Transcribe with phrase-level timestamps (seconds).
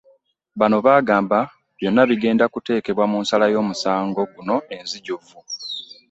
[0.59, 1.39] Bano bagamba
[1.77, 5.37] byonna bigenda kuteekebwa mu nsala y'omusango guno enzijuvu.